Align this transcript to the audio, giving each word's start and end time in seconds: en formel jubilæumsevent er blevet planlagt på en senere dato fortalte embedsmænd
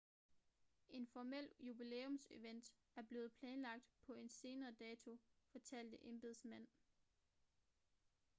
en 0.89 1.05
formel 1.07 1.49
jubilæumsevent 1.59 2.71
er 2.95 3.01
blevet 3.01 3.31
planlagt 3.31 3.91
på 4.05 4.13
en 4.13 4.29
senere 4.29 4.71
dato 4.79 5.17
fortalte 5.51 6.07
embedsmænd 6.07 6.67